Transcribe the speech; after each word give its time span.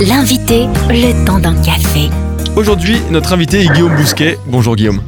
L'invité, 0.00 0.66
le 0.90 1.24
temps 1.26 1.40
d'un 1.40 1.60
café. 1.60 2.08
Aujourd'hui, 2.54 2.98
notre 3.10 3.32
invité 3.32 3.62
est 3.62 3.66
Guillaume 3.66 3.96
Bousquet. 3.96 4.38
Bonjour 4.46 4.76
Guillaume. 4.76 5.00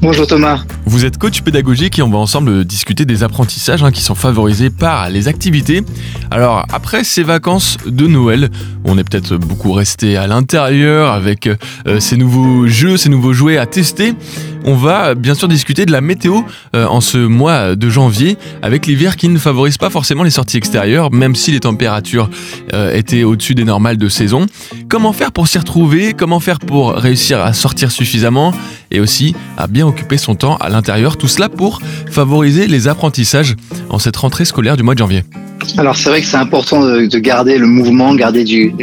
Bonjour 0.00 0.26
Thomas. 0.26 0.64
Vous 0.86 1.04
êtes 1.04 1.18
coach 1.18 1.42
pédagogique 1.42 1.98
et 1.98 2.02
on 2.02 2.08
va 2.08 2.16
ensemble 2.16 2.64
discuter 2.64 3.04
des 3.04 3.22
apprentissages 3.22 3.82
hein, 3.82 3.90
qui 3.90 4.00
sont 4.00 4.14
favorisés 4.14 4.70
par 4.70 5.10
les 5.10 5.28
activités. 5.28 5.82
Alors 6.30 6.64
après 6.72 7.04
ces 7.04 7.22
vacances 7.22 7.76
de 7.84 8.06
Noël, 8.06 8.50
on 8.84 8.96
est 8.96 9.04
peut-être 9.04 9.36
beaucoup 9.36 9.72
resté 9.72 10.16
à 10.16 10.26
l'intérieur 10.26 11.12
avec 11.12 11.46
euh, 11.46 12.00
ces 12.00 12.16
nouveaux 12.16 12.66
jeux, 12.66 12.96
ces 12.96 13.10
nouveaux 13.10 13.34
jouets 13.34 13.58
à 13.58 13.66
tester. 13.66 14.14
On 14.64 14.74
va 14.74 15.14
bien 15.14 15.34
sûr 15.34 15.48
discuter 15.48 15.86
de 15.86 15.92
la 15.92 16.00
météo 16.00 16.42
euh, 16.74 16.86
en 16.86 17.00
ce 17.00 17.18
mois 17.18 17.74
de 17.74 17.88
janvier 17.90 18.36
avec 18.62 18.86
l'hiver 18.86 19.16
qui 19.16 19.28
ne 19.28 19.38
favorise 19.38 19.76
pas 19.76 19.90
forcément 19.90 20.22
les 20.22 20.30
sorties 20.30 20.56
extérieures, 20.56 21.10
même 21.12 21.34
si 21.34 21.50
les 21.50 21.60
températures 21.60 22.30
euh, 22.72 22.94
étaient 22.94 23.24
au-dessus 23.24 23.54
des 23.54 23.64
normales 23.64 23.96
de 23.96 24.08
saison. 24.08 24.46
Comment 24.88 25.12
faire 25.12 25.32
pour 25.32 25.48
s'y 25.48 25.58
retrouver? 25.58 26.12
Comment 26.12 26.40
faire 26.40 26.58
pour 26.58 26.92
réussir 26.92 27.40
à 27.40 27.52
sortir 27.52 27.90
suffisamment? 27.90 28.52
Et 28.90 29.00
aussi 29.00 29.34
à 29.56 29.66
bien 29.66 29.86
occuper 29.86 30.18
son 30.18 30.34
temps 30.34 30.56
à 30.56 30.68
l'intérieur 30.68 31.16
Tout 31.16 31.28
cela 31.28 31.48
pour 31.48 31.80
favoriser 32.10 32.66
les 32.66 32.88
apprentissages 32.88 33.56
en 33.88 33.98
cette 33.98 34.16
rentrée 34.16 34.44
scolaire 34.44 34.76
du 34.76 34.82
mois 34.82 34.94
de 34.94 34.98
janvier. 34.98 35.24
Alors 35.78 35.96
c'est 35.96 36.08
vrai 36.08 36.20
que 36.20 36.26
c'est 36.26 36.36
important 36.36 36.84
de, 36.84 37.18
garder 37.18 37.58
le 37.58 37.66
mouvement, 37.66 38.14
garder 38.14 38.44
du, 38.44 38.74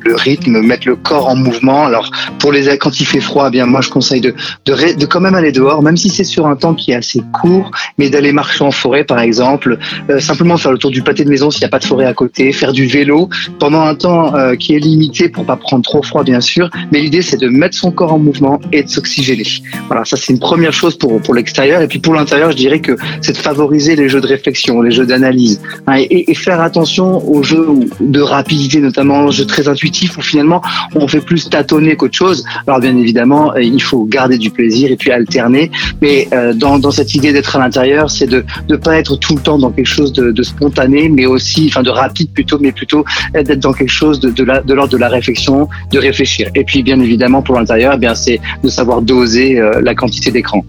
le 0.00 0.14
rythme, 0.14 0.60
mettre 0.60 0.86
le 0.86 0.96
corps 0.96 1.28
en 1.28 1.36
mouvement. 1.36 1.86
Alors 1.86 2.10
pour 2.38 2.52
les 2.52 2.76
quand 2.78 3.00
il 3.00 3.06
fait 3.06 3.20
froid, 3.20 3.46
eh 3.48 3.50
bien 3.50 3.66
moi 3.66 3.80
je 3.80 3.90
conseille 3.90 4.20
de, 4.20 4.34
de, 4.64 4.98
de 4.98 5.06
quand 5.06 5.20
même 5.20 5.34
aller 5.34 5.52
dehors, 5.52 5.82
même 5.82 5.96
si 5.96 6.08
c'est 6.08 6.24
sur 6.24 6.46
un 6.46 6.56
temps 6.56 6.74
qui 6.74 6.92
est 6.92 6.94
assez 6.94 7.22
court, 7.32 7.70
mais 7.98 8.10
d'aller 8.10 8.32
marcher 8.32 8.64
en 8.64 8.70
forêt 8.70 9.04
par 9.04 9.20
exemple, 9.20 9.78
euh, 10.10 10.20
simplement 10.20 10.56
faire 10.56 10.72
le 10.72 10.78
tour 10.78 10.90
du 10.90 11.02
pâté 11.02 11.24
de 11.24 11.30
maison 11.30 11.50
s'il 11.50 11.60
n'y 11.60 11.66
a 11.66 11.70
pas 11.70 11.78
de 11.78 11.84
forêt 11.84 12.06
à 12.06 12.14
côté, 12.14 12.52
faire 12.52 12.72
du 12.72 12.86
vélo 12.86 13.28
pendant 13.58 13.82
un 13.82 13.94
temps 13.94 14.34
euh, 14.34 14.54
qui 14.54 14.74
est 14.74 14.78
limité 14.78 15.28
pour 15.28 15.44
pas 15.44 15.56
prendre 15.56 15.82
trop 15.82 16.02
froid 16.02 16.24
bien 16.24 16.40
sûr, 16.40 16.70
mais 16.92 17.00
l'idée 17.00 17.22
c'est 17.22 17.38
de 17.38 17.48
mettre 17.48 17.76
son 17.76 17.90
corps 17.90 18.12
en 18.12 18.18
mouvement 18.18 18.60
et 18.72 18.82
de 18.82 18.88
s'oxygéner. 18.88 19.44
Voilà, 19.88 20.04
ça 20.04 20.16
c'est 20.16 20.32
une 20.32 20.38
première 20.38 20.72
chose 20.72 20.96
pour 20.96 21.20
pour 21.20 21.34
l'extérieur 21.34 21.80
et 21.82 21.88
puis 21.88 21.98
pour 21.98 22.14
l'intérieur, 22.14 22.50
je 22.52 22.56
dirais 22.56 22.80
que 22.80 22.96
c'est 23.20 23.32
de 23.32 23.38
favoriser 23.38 23.96
les 23.96 24.08
jeux 24.08 24.20
de 24.20 24.26
réflexion, 24.26 24.82
les 24.82 24.90
jeux 24.90 25.06
d'analyse 25.06 25.60
hein, 25.86 25.96
et, 25.98 26.30
et, 26.30 26.34
faire 26.34 26.60
attention 26.60 27.26
aux 27.28 27.42
jeux 27.42 27.68
de 28.00 28.20
rapidité 28.20 28.80
notamment, 28.80 29.30
jeux 29.30 29.46
très 29.46 29.68
intuitifs 29.68 29.87
où 30.16 30.22
finalement 30.22 30.62
on 30.94 31.08
fait 31.08 31.20
plus 31.20 31.48
tâtonner 31.48 31.96
qu'autre 31.96 32.16
chose. 32.16 32.44
Alors 32.66 32.80
bien 32.80 32.96
évidemment, 32.96 33.52
euh, 33.54 33.62
il 33.62 33.82
faut 33.82 34.04
garder 34.04 34.38
du 34.38 34.50
plaisir 34.50 34.90
et 34.90 34.96
puis 34.96 35.10
alterner. 35.10 35.70
Mais 36.00 36.28
euh, 36.32 36.52
dans, 36.52 36.90
cette 36.90 37.14
idée 37.14 37.32
d'être 37.32 37.54
à 37.56 37.58
l'intérieur, 37.58 38.10
c'est 38.10 38.26
de 38.26 38.44
ne 38.68 38.76
pas 38.76 38.96
être 38.96 39.16
tout 39.16 39.34
le 39.34 39.40
temps 39.40 39.58
dans 39.58 39.70
quelque 39.70 39.86
chose 39.86 40.12
de, 40.12 40.42
spontané, 40.42 41.08
mais 41.08 41.26
aussi, 41.26 41.66
enfin 41.70 41.82
de 41.82 41.90
rapide 41.90 42.30
plutôt, 42.32 42.58
mais 42.58 42.72
plutôt 42.72 43.04
d'être 43.34 43.58
dans 43.60 43.72
quelque 43.72 43.90
chose 43.90 44.20
de, 44.20 44.42
l'ordre 44.44 44.92
de 44.92 44.96
la 44.96 45.08
réflexion, 45.08 45.68
de 45.92 45.98
réfléchir. 45.98 46.48
Et 46.54 46.64
puis 46.64 46.82
bien 46.82 47.00
évidemment 47.00 47.42
pour 47.42 47.56
l'intérieur, 47.56 47.98
eh 48.00 48.08
c'est 48.14 48.40
de 48.62 48.68
savoir 48.68 49.02
doser 49.02 49.58
euh, 49.58 49.80
la 49.82 49.94
quantité 49.94 50.30
d'écran. 50.30 50.64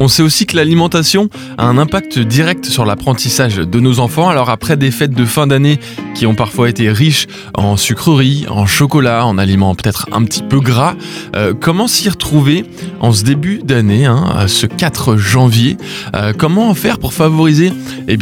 On 0.00 0.08
sait 0.08 0.22
aussi 0.22 0.46
que 0.46 0.56
l'alimentation 0.56 1.28
a 1.56 1.66
un 1.66 1.78
impact 1.78 2.18
direct 2.18 2.66
sur 2.66 2.84
l'apprentissage 2.84 3.56
de 3.56 3.80
nos 3.80 4.00
enfants. 4.00 4.28
Alors 4.28 4.50
après 4.50 4.76
des 4.76 4.90
fêtes 4.90 5.14
de 5.14 5.24
fin 5.24 5.46
d'année 5.46 5.78
qui 6.14 6.26
ont 6.26 6.34
parfois 6.34 6.68
été 6.68 6.90
riches 6.90 7.26
en 7.54 7.76
sucreries, 7.76 8.46
en 8.48 8.66
chocolat, 8.66 9.24
en 9.26 9.38
aliments 9.38 9.74
peut-être 9.74 10.06
un 10.12 10.24
petit 10.24 10.42
peu 10.42 10.60
gras, 10.60 10.94
euh, 11.36 11.54
comment 11.58 11.88
s'y 11.88 12.08
retrouver 12.08 12.64
en 13.00 13.12
ce 13.12 13.24
début 13.24 13.60
d'année, 13.64 14.06
hein, 14.06 14.46
ce 14.46 14.66
4 14.66 15.16
janvier? 15.16 15.76
Euh, 16.14 16.32
Comment 16.36 16.74
faire 16.74 16.98
pour 16.98 17.14
favoriser 17.14 17.72
eh 18.08 18.18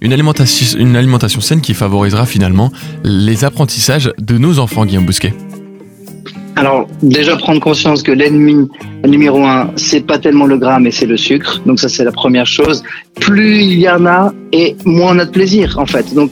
une, 0.00 0.12
alimentation, 0.12 0.78
une 0.78 0.96
alimentation 0.96 1.40
saine 1.40 1.60
qui 1.60 1.74
favorisera 1.74 2.26
finalement 2.26 2.72
les 3.04 3.44
apprentissages 3.44 4.12
de 4.18 4.38
nos 4.38 4.58
enfants, 4.58 4.84
Guillaume 4.84 5.06
Bousquet? 5.06 5.34
Alors 6.56 6.86
déjà 7.02 7.36
prendre 7.36 7.60
conscience 7.60 8.02
que 8.02 8.12
l'ennemi 8.12 8.68
numéro 9.06 9.44
un, 9.44 9.70
c'est 9.76 10.06
pas 10.06 10.18
tellement 10.18 10.46
le 10.46 10.58
gras, 10.58 10.78
mais 10.78 10.90
c'est 10.90 11.06
le 11.06 11.16
sucre. 11.16 11.60
Donc 11.66 11.80
ça 11.80 11.88
c'est 11.88 12.04
la 12.04 12.12
première 12.12 12.46
chose. 12.46 12.82
Plus 13.20 13.62
il 13.62 13.80
y 13.80 13.88
en 13.88 14.06
a, 14.06 14.32
et 14.52 14.76
moins 14.84 15.16
on 15.16 15.18
a 15.18 15.24
de 15.24 15.30
plaisir 15.30 15.78
en 15.78 15.86
fait. 15.86 16.14
Donc 16.14 16.30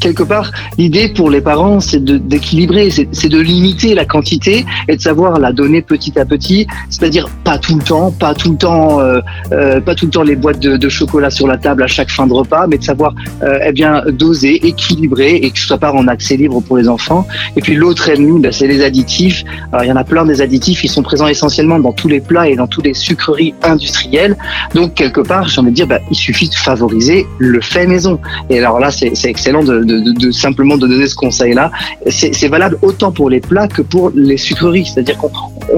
quelque 0.00 0.22
part, 0.22 0.50
l'idée 0.78 1.08
pour 1.08 1.30
les 1.30 1.40
parents, 1.40 1.80
c'est 1.80 2.04
d'équilibrer, 2.04 2.90
c'est 2.90 3.28
de 3.28 3.40
limiter 3.40 3.94
la 3.94 4.04
quantité 4.04 4.64
et 4.88 4.96
de 4.96 5.00
savoir 5.00 5.38
la 5.38 5.52
donner 5.52 5.82
petit 5.82 6.18
à 6.18 6.24
petit. 6.24 6.66
C'est-à-dire 6.88 7.28
pas 7.44 7.58
tout 7.58 7.76
le 7.76 7.82
temps, 7.82 8.10
pas 8.10 8.34
tout 8.34 8.52
le 8.52 8.56
temps, 8.56 9.00
euh, 9.00 9.20
euh, 9.52 9.80
pas 9.80 9.94
tout 9.94 10.06
le 10.06 10.10
temps 10.10 10.22
les 10.22 10.36
boîtes 10.36 10.60
de, 10.60 10.76
de, 10.76 10.88
chocolat 10.88 11.30
sur 11.30 11.46
la 11.46 11.56
table 11.56 11.82
à 11.82 11.86
chaque 11.86 12.10
fin 12.10 12.26
de 12.26 12.32
repas, 12.32 12.66
mais 12.66 12.78
de 12.78 12.84
savoir 12.84 13.14
euh, 13.42 13.58
eh 13.64 13.72
bien 13.72 14.02
doser, 14.10 14.66
équilibrer 14.66 15.36
et 15.36 15.50
que 15.50 15.58
ce 15.58 15.66
soit 15.66 15.78
pas 15.78 15.92
en 15.92 16.06
accès 16.08 16.36
libre 16.36 16.60
pour 16.60 16.76
les 16.76 16.88
enfants. 16.88 17.26
Et 17.56 17.60
puis 17.60 17.74
l'autre 17.74 18.08
ennemi, 18.08 18.40
ben, 18.40 18.52
c'est 18.52 18.66
les 18.66 18.82
additifs. 18.82 19.44
Alors 19.72 19.84
il 19.84 19.88
y 19.88 19.92
en 19.92 19.96
a 19.96 20.04
plein 20.04 20.24
des 20.24 20.42
additifs, 20.42 20.84
ils 20.84 20.88
sont 20.88 21.02
présents 21.02 21.28
essentiellement 21.28 21.78
dans 21.78 21.92
tous 21.92 22.08
les 22.08 22.20
plats 22.20 22.48
et 22.48 22.56
dans 22.56 22.66
toutes 22.66 22.84
les 22.84 22.94
sucreries 22.94 23.54
industrielles. 23.62 24.36
Donc 24.74 24.94
quelque 24.94 25.20
part, 25.20 25.48
j'ai 25.48 25.60
envie 25.60 25.70
de 25.70 25.76
dire, 25.76 25.86
ben, 25.86 26.00
il 26.10 26.16
suffit 26.16 26.48
de 26.48 26.54
favoriser 26.54 27.26
le 27.38 27.60
fait 27.60 27.86
maison. 27.86 28.20
Et 28.48 28.58
alors 28.58 28.80
là, 28.80 28.90
c'est 28.90 29.12
excellent 29.24 29.62
de 29.84 30.30
simplement 30.30 30.76
de 30.76 30.86
donner 30.86 31.06
ce 31.06 31.14
conseil-là. 31.14 31.70
C'est 32.08 32.48
valable 32.48 32.78
autant 32.82 33.12
pour 33.12 33.30
les 33.30 33.40
plats 33.40 33.68
que 33.68 33.82
pour 33.82 34.10
les 34.14 34.36
sucreries. 34.36 34.86
C'est-à-dire 34.86 35.18
qu'on 35.18 35.30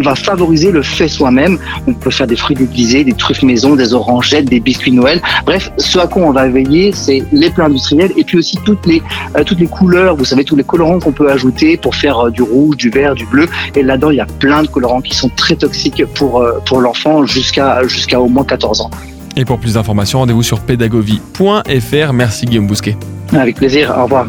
va 0.03 0.15
favoriser 0.15 0.71
le 0.71 0.83
fait 0.83 1.09
soi-même. 1.09 1.59
On 1.87 1.95
peut 1.95 2.11
faire 2.11 2.27
des 2.27 2.37
fruits 2.37 2.57
déguisés, 2.57 3.05
des 3.05 3.13
truffes 3.13 3.43
maison, 3.43 3.77
des 3.77 3.95
orangettes, 3.95 4.47
des 4.47 4.61
biscuits 4.61 4.93
Noël. 4.93 5.21
Bref, 5.45 5.71
ce 5.79 5.99
à 5.99 6.07
quoi 6.07 6.23
on 6.23 6.33
va 6.33 6.49
veiller, 6.49 6.93
c'est 6.93 7.23
les 7.33 7.51
plats 7.51 7.67
industriels 7.67 8.13
et 8.17 8.25
puis 8.25 8.39
aussi 8.39 8.59
toutes 8.65 8.87
les, 8.87 9.03
euh, 9.37 9.45
toutes 9.45 9.61
les 9.61 9.67
couleurs, 9.67 10.17
vous 10.17 10.25
savez, 10.25 10.45
tous 10.45 10.57
les 10.57 10.65
colorants 10.65 10.99
qu'on 10.99 11.13
peut 11.13 11.31
ajouter 11.31 11.77
pour 11.77 11.95
faire 11.95 12.19
euh, 12.19 12.31
du 12.31 12.43
rouge, 12.43 12.77
du 12.77 12.91
vert, 12.91 13.15
du 13.15 13.27
bleu. 13.27 13.49
Et 13.75 13.83
là-dedans, 13.83 14.11
il 14.11 14.17
y 14.17 14.21
a 14.21 14.27
plein 14.27 14.63
de 14.63 14.69
colorants 14.69 15.01
qui 15.01 15.15
sont 15.15 15.31
très 15.37 15.57
toxiques 15.57 16.05
pour, 16.15 16.41
euh, 16.41 16.61
pour 16.67 16.81
l'enfant 16.81 17.25
jusqu'à 17.27 17.87
jusqu'à 17.87 18.21
au 18.21 18.29
moins 18.29 18.45
14 18.45 18.83
ans. 18.83 18.91
Et 19.37 19.45
pour 19.45 19.59
plus 19.59 19.75
d'informations, 19.75 20.21
rendez-vous 20.21 20.43
sur 20.43 20.61
pédagogie.fr. 20.61 22.13
Merci 22.13 22.47
Guillaume 22.47 22.67
Bousquet. 22.67 22.97
Avec 23.33 23.57
plaisir, 23.57 23.95
au 23.97 24.05
revoir. 24.05 24.27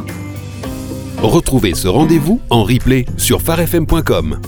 Retrouvez 1.21 1.73
ce 1.73 1.87
rendez-vous 1.87 2.41
en 2.49 2.63
replay 2.63 3.05
sur 3.17 3.41
farfm.com. 3.41 4.39